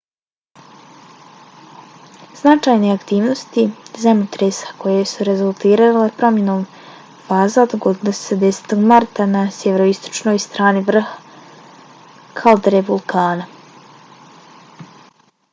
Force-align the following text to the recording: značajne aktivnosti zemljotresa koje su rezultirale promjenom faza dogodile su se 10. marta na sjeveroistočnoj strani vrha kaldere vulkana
značajne 2.39 2.87
aktivnosti 2.93 3.65
zemljotresa 4.05 4.71
koje 4.85 5.03
su 5.11 5.27
rezultirale 5.29 6.07
promjenom 6.23 6.65
faza 7.29 7.67
dogodile 7.75 8.15
su 8.21 8.25
se 8.31 8.39
10. 8.45 8.75
marta 8.95 9.29
na 9.37 9.45
sjeveroistočnoj 9.61 10.43
strani 10.49 10.85
vrha 10.91 11.17
kaldere 12.43 12.83
vulkana 12.91 13.49